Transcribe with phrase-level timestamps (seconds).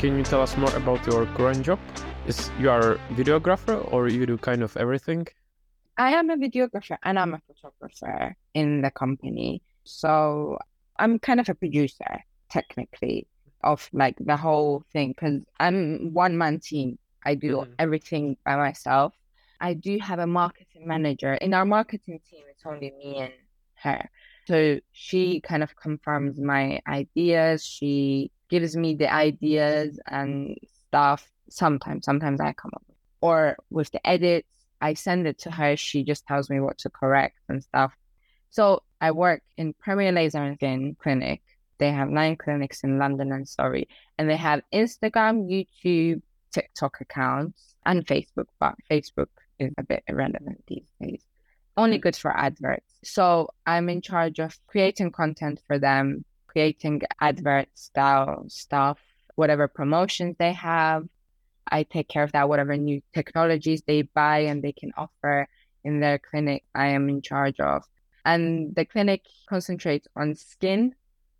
[0.00, 1.78] Can you tell us more about your current job?
[2.26, 5.26] Is you are a videographer or you do kind of everything?
[5.98, 9.60] I am a videographer and I'm a photographer in the company.
[9.84, 10.56] So
[10.98, 13.26] I'm kind of a producer, technically,
[13.62, 16.98] of like the whole thing because I'm one man team.
[17.26, 17.74] I do Mhm.
[17.78, 19.12] everything by myself.
[19.60, 21.34] I do have a marketing manager.
[21.34, 23.34] In our marketing team, it's only me and
[23.84, 24.08] her.
[24.48, 27.62] So she kind of confirms my ideas.
[27.62, 30.56] She gives me the ideas and
[30.86, 31.26] stuff.
[31.48, 34.48] Sometimes, sometimes I come up with, or with the edits,
[34.80, 35.76] I send it to her.
[35.76, 37.92] She just tells me what to correct and stuff.
[38.50, 41.42] So I work in Premier Laser and Skin Clinic.
[41.78, 43.88] They have nine clinics in London and Surrey,
[44.18, 46.20] and they have Instagram, YouTube,
[46.52, 48.46] TikTok accounts, and Facebook.
[48.58, 51.22] But Facebook is a bit irrelevant these days.
[51.76, 52.02] Only mm.
[52.02, 52.92] good for adverts.
[53.02, 58.98] So I'm in charge of creating content for them, creating advert style stuff,
[59.36, 61.06] whatever promotions they have.
[61.70, 65.46] I take care of that, whatever new technologies they buy and they can offer
[65.84, 67.84] in their clinic, I am in charge of.
[68.24, 70.94] And the clinic concentrates on skin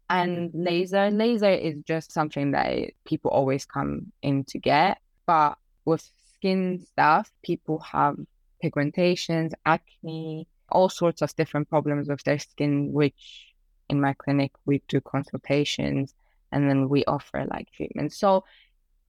[0.09, 1.11] and laser.
[1.11, 4.99] Laser is just something that people always come in to get.
[5.27, 8.17] But with skin stuff, people have
[8.63, 13.50] pigmentations, acne, all sorts of different problems with their skin, which
[13.91, 16.15] in my clinic we do consultations
[16.53, 18.17] and then we offer like treatments.
[18.17, 18.45] So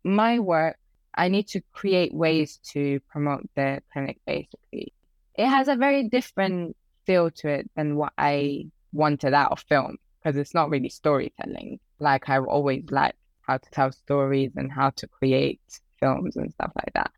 [0.04, 0.78] my work,
[1.16, 4.94] I need to create ways to promote the clinic basically.
[5.36, 9.98] It has a very different feel to it than what I wanted out of film
[10.20, 11.80] because it's not really storytelling.
[12.00, 15.62] Like I've always liked how to tell stories and how to create
[16.00, 17.12] films and stuff like that.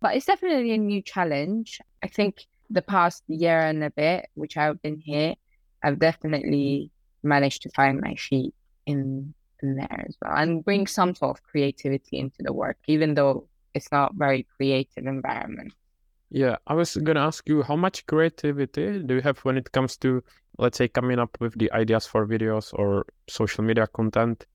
[0.00, 1.80] But it's definitely a new challenge.
[2.02, 5.34] I think the past year and a bit, which I've been here,
[5.82, 6.90] I've definitely
[7.24, 8.54] managed to find my feet
[8.86, 10.88] in, in there as well and bring mm-hmm.
[10.88, 15.72] some sort of creativity into the work, even though it's not very creative environment.
[16.30, 19.96] Yeah, I was gonna ask you how much creativity do you have when it comes
[19.98, 20.22] to,
[20.58, 24.46] let's say, coming up with the ideas for videos or social media content?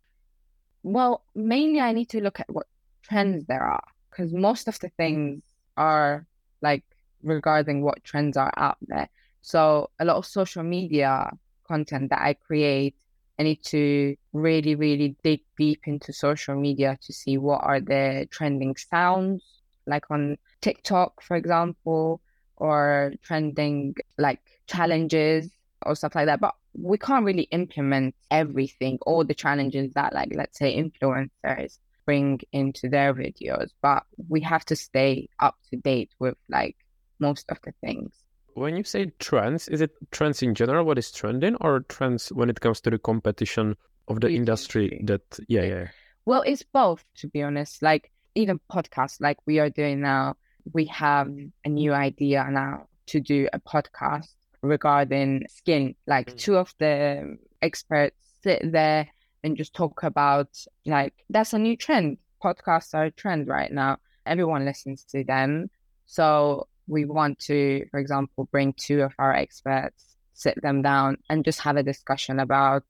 [0.83, 2.67] Well, mainly I need to look at what
[3.03, 5.41] trends there are because most of the things
[5.77, 6.25] are
[6.61, 6.83] like
[7.23, 9.09] regarding what trends are out there.
[9.41, 11.31] So a lot of social media
[11.71, 12.95] content that I create,
[13.39, 18.27] I need to really, really dig deep into social media to see what are the
[18.31, 19.41] trending sounds,
[19.85, 22.21] like on TikTok, for example,
[22.57, 25.49] or trending like challenges
[25.85, 26.41] or stuff like that.
[26.41, 32.39] But we can't really implement everything, all the challenges that like let's say influencers bring
[32.51, 36.75] into their videos, but we have to stay up to date with like
[37.19, 38.11] most of the things.
[38.53, 42.49] When you say trends, is it trends in general, what is trending, or trends when
[42.49, 43.75] it comes to the competition
[44.07, 45.01] of the industry.
[45.05, 45.87] that, yeah, yeah.
[46.25, 47.81] Well, it's both, to be honest.
[47.81, 50.35] Like even podcasts, like we are doing now,
[50.73, 51.29] we have
[51.65, 54.27] a new idea now to do a podcast
[54.61, 55.95] regarding skin.
[56.07, 56.37] Like Mm.
[56.37, 59.07] two of the experts sit there
[59.43, 60.49] and just talk about
[60.85, 62.17] like that's a new trend.
[62.43, 63.97] Podcasts are a trend right now.
[64.25, 65.69] Everyone listens to them.
[66.05, 71.45] So we want to, for example, bring two of our experts, sit them down and
[71.45, 72.83] just have a discussion about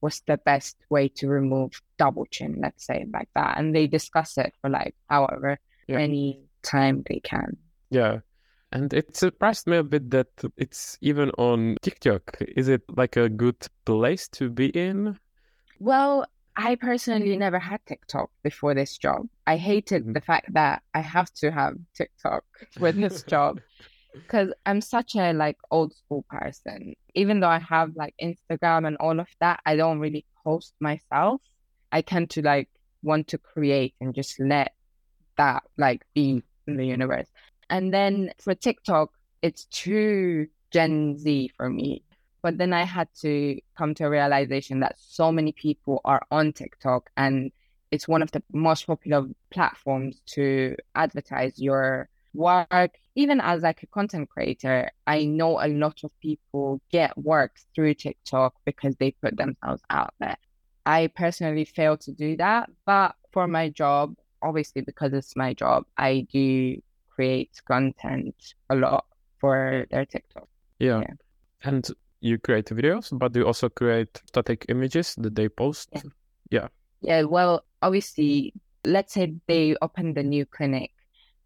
[0.00, 3.58] what's the best way to remove double chin, let's say like that.
[3.58, 5.98] And they discuss it for like however Yeah.
[5.98, 7.56] many time they can.
[7.90, 8.20] Yeah.
[8.72, 12.38] And it surprised me a bit that it's even on TikTok.
[12.40, 15.18] Is it like a good place to be in?
[15.78, 16.24] Well,
[16.56, 19.28] I personally never had TikTok before this job.
[19.46, 20.24] I hated the mm.
[20.24, 22.44] fact that I have to have TikTok
[22.80, 23.60] with this job
[24.12, 26.94] because I'm such a like old school person.
[27.14, 31.40] Even though I have like Instagram and all of that, I don't really post myself.
[31.90, 32.68] I tend to like
[33.02, 34.72] want to create and just let
[35.36, 37.28] that like be in the universe.
[37.70, 42.02] And then for TikTok, it's too Gen Z for me.
[42.42, 46.52] But then I had to come to a realization that so many people are on
[46.52, 47.52] TikTok and
[47.92, 52.98] it's one of the most popular platforms to advertise your work.
[53.14, 57.94] Even as like a content creator, I know a lot of people get work through
[57.94, 60.38] TikTok because they put themselves out there.
[60.86, 65.84] I personally fail to do that, but for my job, obviously because it's my job,
[65.96, 66.80] I do
[67.10, 68.34] create content
[68.70, 69.04] a lot
[69.38, 70.48] for their TikTok.
[70.78, 71.00] Yeah.
[71.00, 71.14] Yeah.
[71.62, 71.86] And
[72.22, 75.90] you create videos, but you also create static images that they post.
[76.50, 76.68] Yeah.
[77.00, 78.54] Yeah, well, obviously,
[78.84, 80.92] let's say they open the new clinic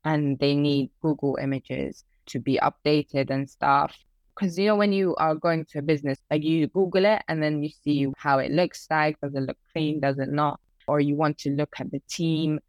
[0.05, 3.97] and they need Google images to be updated and stuff.
[4.35, 7.43] Because, you know, when you are going to a business, like you Google it and
[7.43, 9.19] then you see how it looks like.
[9.21, 10.01] Does it look clean?
[10.01, 10.61] Does it not?
[10.87, 12.61] or you want to look at the team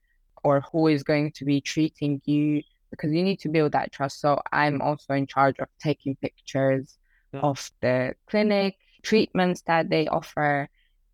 [0.44, 4.22] or who is going to be treating you because you need to build that trust.
[4.22, 7.07] So I'm also in charge of taking pictures Yeah.
[7.34, 10.70] Of the clinic, treatments that they offer,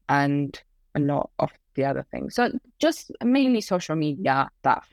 [0.10, 0.62] and
[0.96, 2.36] a lot of the other things.
[2.36, 4.90] So just mainly social media stuff.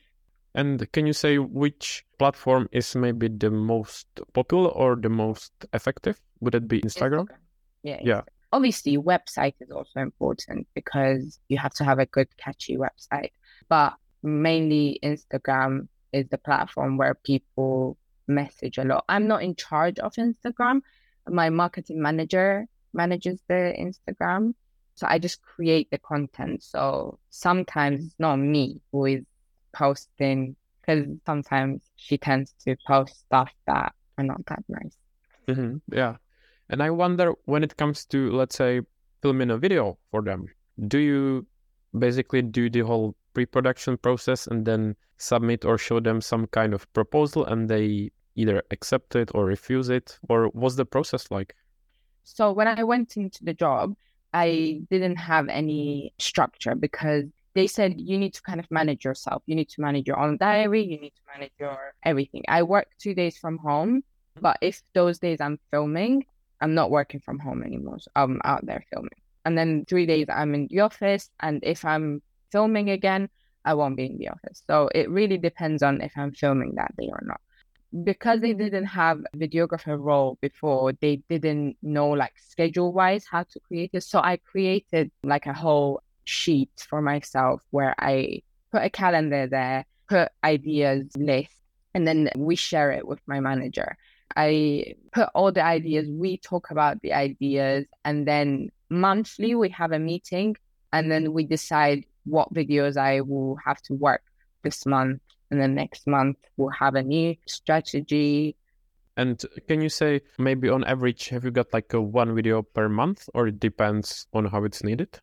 [0.54, 6.20] And can you say which platform is maybe the most popular or the most effective?
[6.40, 7.28] Would it be Instagram?
[7.82, 8.00] Yeah.
[8.02, 8.22] Yeah.
[8.52, 13.30] Obviously, website is also important because you have to have a good, catchy website.
[13.68, 13.94] But
[14.24, 17.96] mainly, Instagram is the platform where people
[18.26, 19.04] message a lot.
[19.08, 20.80] I'm not in charge of Instagram.
[21.28, 24.54] My marketing manager manages the Instagram.
[24.94, 26.62] So I just create the content.
[26.62, 29.24] So sometimes it's not me who is
[29.72, 34.96] posting because sometimes she tends to post stuff that are not that nice.
[35.48, 36.16] hmm Yeah.
[36.68, 38.82] And I wonder when it comes to, let's say,
[39.22, 40.46] filming a video for them,
[40.88, 41.46] do you
[41.98, 46.72] basically do the whole pre production process and then submit or show them some kind
[46.74, 48.10] of proposal and they
[48.40, 50.18] either accept it or refuse it?
[50.28, 51.54] Or what's the process like?
[52.24, 53.94] So when I went into the job,
[54.32, 59.42] I didn't have any structure because they said you need to kind of manage yourself.
[59.46, 60.82] You need to manage your own diary.
[60.82, 62.44] You need to manage your everything.
[62.48, 64.04] I work two days from home,
[64.40, 66.24] but if those days I'm filming,
[66.60, 67.98] I'm not working from home anymore.
[67.98, 69.20] So I'm out there filming.
[69.44, 71.30] And then three days I'm in the office.
[71.40, 72.22] And if I'm
[72.52, 73.28] filming again,
[73.64, 74.62] I won't be in the office.
[74.66, 77.40] So it really depends on if I'm filming that day or not
[78.04, 78.64] because they mm-hmm.
[78.64, 83.90] didn't have a videographer role before, they didn't know like schedule wise how to create
[83.92, 84.02] it.
[84.02, 88.42] So I created like a whole sheet for myself where I
[88.72, 91.54] put a calendar there, put ideas list,
[91.94, 93.96] and then we share it with my manager.
[94.36, 99.92] I put all the ideas, we talk about the ideas, and then monthly we have
[99.92, 100.56] a meeting
[100.92, 104.22] and then we decide what videos I will have to work
[104.62, 108.56] this month and then next month we'll have a new strategy.
[109.16, 112.88] And can you say maybe on average, have you got like a one video per
[112.88, 115.18] month or it depends on how it's needed?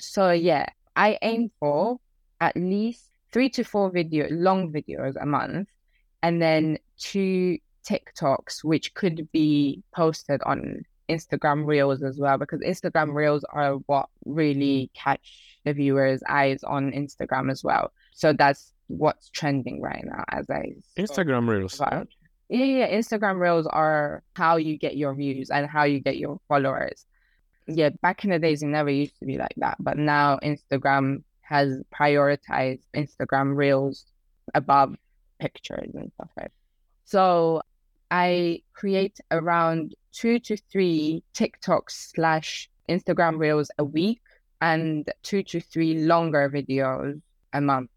[0.00, 0.66] So yeah,
[0.96, 1.98] I aim for
[2.40, 5.68] at least three to four video long videos a month
[6.22, 13.14] and then two TikToks which could be posted on Instagram Reels as well because Instagram
[13.14, 17.92] Reels are what really catch the viewers' eyes on Instagram as well.
[18.14, 21.76] So that's what's trending right now as I Instagram Reels.
[21.76, 22.08] about.
[22.48, 26.40] Yeah, yeah, Instagram Reels are how you get your views and how you get your
[26.48, 27.06] followers.
[27.68, 31.22] Yeah, back in the days, it never used to be like that, but now Instagram
[31.42, 34.06] has prioritized Instagram Reels
[34.54, 34.96] above
[35.38, 36.46] pictures and stuff like.
[36.46, 36.52] That.
[37.04, 37.62] So
[38.10, 44.20] I create around two to three TikToks slash Instagram Reels a week
[44.60, 47.20] and two to three longer videos
[47.52, 47.90] a month.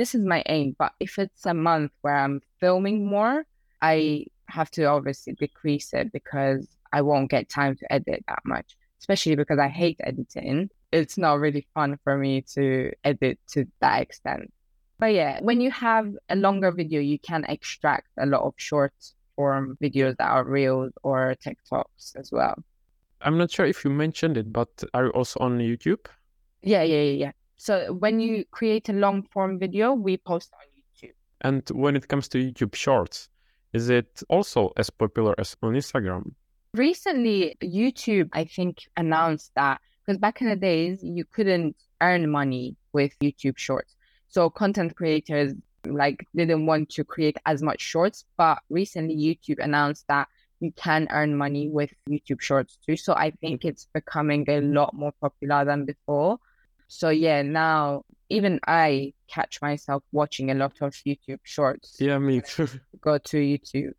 [0.00, 3.44] This is my aim, but if it's a month where I'm filming more,
[3.82, 8.78] I have to obviously decrease it because I won't get time to edit that much,
[8.98, 10.70] especially because I hate editing.
[10.90, 14.50] It's not really fun for me to edit to that extent.
[14.98, 18.94] But yeah, when you have a longer video, you can extract a lot of short
[19.36, 22.54] form videos that are reels or TikToks as well.
[23.20, 26.06] I'm not sure if you mentioned it, but are you also on YouTube?
[26.62, 27.32] Yeah, yeah, yeah, yeah.
[27.60, 28.50] So when you mm-hmm.
[28.52, 31.12] create a long form video, we post on YouTube.
[31.42, 33.28] And when it comes to YouTube Shorts,
[33.74, 36.32] is it also as popular as on Instagram?
[36.72, 42.76] Recently, YouTube, I think, announced that because back in the days, you couldn't earn money
[42.94, 43.94] with YouTube Shorts.
[44.28, 45.52] So content creators
[45.86, 50.28] like didn't want to create as much shorts, but recently YouTube announced that
[50.60, 52.96] you can earn money with YouTube Shorts too.
[52.96, 56.38] So I think it's becoming a lot more popular than before.
[56.92, 61.96] So yeah, now even I catch myself watching a lot of YouTube Shorts.
[62.00, 62.68] Yeah, me too.
[63.00, 63.92] Go to YouTube.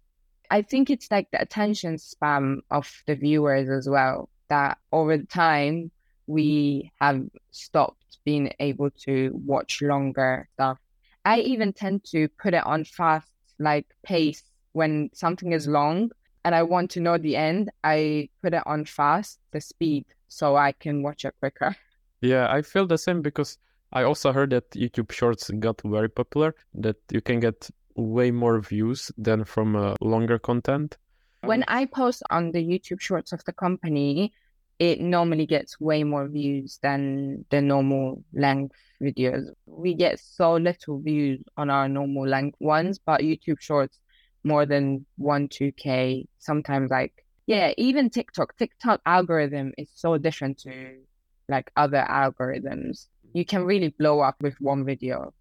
[0.49, 4.27] I think it's like the attention span of the viewers as well.
[4.49, 5.89] That over time
[6.27, 10.77] we have stopped being able to watch longer stuff.
[11.23, 14.43] I even tend to put it on fast, like pace
[14.73, 16.11] when something is long
[16.43, 17.71] and I want to know the end.
[17.85, 21.73] I put it on fast, the speed, so I can watch it quicker.
[22.21, 23.57] Yeah, I feel the same because
[23.91, 28.59] I also heard that YouTube Shorts got very popular, that you can get way more
[28.61, 30.97] views than from uh, longer content.
[31.43, 34.31] When I post on the YouTube Shorts of the company,
[34.79, 39.47] it normally gets way more views than the normal length videos.
[39.65, 43.99] We get so little views on our normal length ones, but YouTube Shorts
[44.43, 48.55] more than one, two K, sometimes like yeah, even TikTok.
[48.57, 50.95] TikTok algorithm is so different to
[51.49, 53.07] like other algorithms.
[53.33, 55.33] you can really blow up with one video